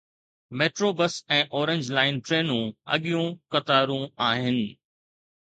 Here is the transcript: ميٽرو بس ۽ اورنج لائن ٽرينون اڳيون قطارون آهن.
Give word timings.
ميٽرو 0.59 0.89
بس 1.01 1.13
۽ 1.37 1.41
اورنج 1.57 1.83
لائن 1.97 2.15
ٽرينون 2.29 2.65
اڳيون 2.97 3.27
قطارون 3.57 4.03
آهن. 4.33 4.59